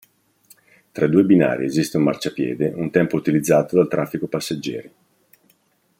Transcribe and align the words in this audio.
Tra 0.91 1.05
i 1.05 1.09
due 1.11 1.23
binari 1.23 1.65
esiste 1.65 1.97
un 1.97 2.01
marciapiede, 2.01 2.73
un 2.75 2.89
tempo 2.89 3.17
utilizzato 3.17 3.75
dal 3.75 3.87
traffico 3.87 4.25
passeggeri. 4.25 4.91